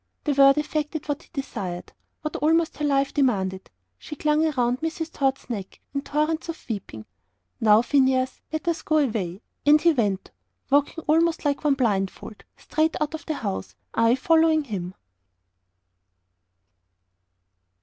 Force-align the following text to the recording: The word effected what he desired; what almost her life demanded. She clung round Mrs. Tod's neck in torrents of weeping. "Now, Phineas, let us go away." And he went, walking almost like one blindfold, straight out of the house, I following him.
The 0.23 0.33
word 0.33 0.57
effected 0.57 1.07
what 1.07 1.21
he 1.21 1.29
desired; 1.31 1.93
what 2.23 2.35
almost 2.37 2.77
her 2.77 2.83
life 2.85 3.13
demanded. 3.13 3.69
She 3.99 4.15
clung 4.15 4.41
round 4.55 4.79
Mrs. 4.81 5.11
Tod's 5.13 5.47
neck 5.47 5.79
in 5.93 6.01
torrents 6.01 6.49
of 6.49 6.67
weeping. 6.67 7.05
"Now, 7.59 7.83
Phineas, 7.83 8.41
let 8.51 8.67
us 8.67 8.81
go 8.81 8.97
away." 8.97 9.43
And 9.63 9.79
he 9.79 9.93
went, 9.93 10.31
walking 10.71 11.03
almost 11.05 11.45
like 11.45 11.63
one 11.63 11.75
blindfold, 11.75 12.43
straight 12.57 12.95
out 12.99 13.13
of 13.13 13.27
the 13.27 13.35
house, 13.35 13.75
I 13.93 14.15
following 14.15 14.63
him. 14.63 14.95